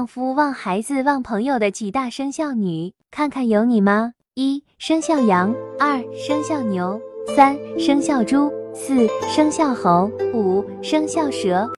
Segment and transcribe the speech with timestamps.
[0.00, 4.14] 旺夫旺孩子旺朋友的几大生肖女看看有你吗？
[4.32, 5.54] 一生肖羊。
[5.78, 6.98] 二生肖牛。
[7.36, 8.50] 三生肖猪。
[8.72, 10.10] 四生肖猴。
[10.32, 11.68] 五生肖蛇。